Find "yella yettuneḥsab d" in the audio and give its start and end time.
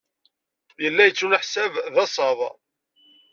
0.83-1.95